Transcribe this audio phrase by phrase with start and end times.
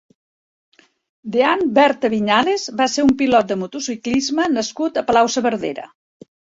[1.35, 5.91] Dean Berta Viñales va ser un pilot de motociclisme nascut a Palau-saverdera.